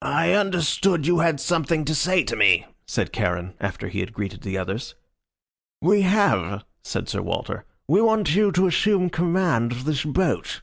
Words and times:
"I 0.00 0.32
understood 0.32 1.06
you 1.06 1.18
had 1.18 1.40
something 1.40 1.84
to 1.84 1.94
say 1.94 2.24
to 2.24 2.34
me," 2.34 2.64
said 2.86 3.12
Charon, 3.12 3.52
after 3.60 3.88
he 3.88 4.00
had 4.00 4.14
greeted 4.14 4.40
the 4.40 4.56
others. 4.56 4.94
"We 5.82 6.00
have," 6.08 6.64
said 6.82 7.10
Sir 7.10 7.20
Walter. 7.20 7.66
"We 7.86 8.00
want 8.00 8.34
you 8.34 8.50
to 8.52 8.66
assume 8.66 9.10
command 9.10 9.72
of 9.72 9.84
this 9.84 10.04
boat." 10.04 10.62